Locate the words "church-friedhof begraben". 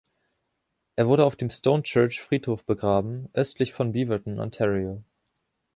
1.83-3.29